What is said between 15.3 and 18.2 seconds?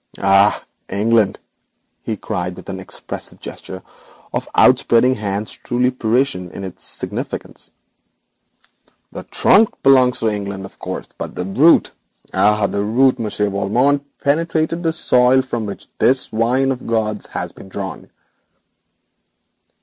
from which this wine of the gods has been drawn.'